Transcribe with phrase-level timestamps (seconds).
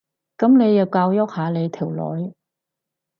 [0.39, 2.33] 噉你要教育下你條女